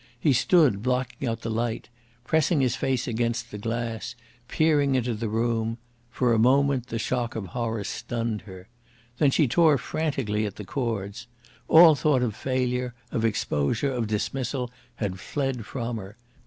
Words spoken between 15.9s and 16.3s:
her.